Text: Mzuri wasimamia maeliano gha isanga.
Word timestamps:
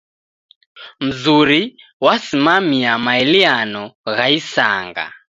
Mzuri 1.05 1.63
wasimamia 2.05 2.93
maeliano 3.05 3.83
gha 4.15 4.25
isanga. 4.39 5.05